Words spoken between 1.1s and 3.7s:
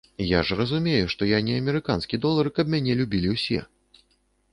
што я не амерыканскі долар, каб мяне любілі ўсе!